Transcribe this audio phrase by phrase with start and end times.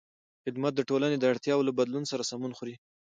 [0.43, 2.75] خدمت د ټولنې د اړتیاوو له بدلون سره سمون خوري.